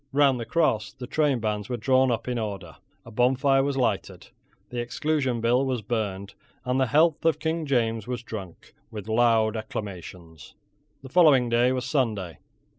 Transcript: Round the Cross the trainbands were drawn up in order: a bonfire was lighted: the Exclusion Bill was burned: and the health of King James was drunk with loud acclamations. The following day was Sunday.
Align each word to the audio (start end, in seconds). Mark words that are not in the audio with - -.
Round 0.13 0.39
the 0.39 0.45
Cross 0.45 0.93
the 0.93 1.05
trainbands 1.05 1.69
were 1.69 1.77
drawn 1.77 2.09
up 2.09 2.27
in 2.27 2.39
order: 2.39 2.77
a 3.05 3.11
bonfire 3.11 3.61
was 3.61 3.77
lighted: 3.77 4.29
the 4.71 4.79
Exclusion 4.79 5.41
Bill 5.41 5.63
was 5.63 5.83
burned: 5.83 6.33
and 6.65 6.79
the 6.79 6.87
health 6.87 7.23
of 7.23 7.37
King 7.37 7.67
James 7.67 8.07
was 8.07 8.23
drunk 8.23 8.73
with 8.89 9.07
loud 9.07 9.55
acclamations. 9.55 10.55
The 11.03 11.09
following 11.09 11.49
day 11.49 11.71
was 11.71 11.85
Sunday. 11.85 12.39